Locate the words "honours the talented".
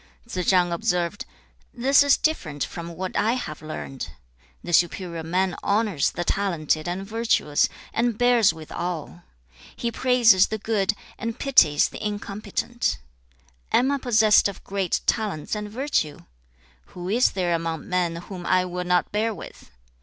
5.63-6.87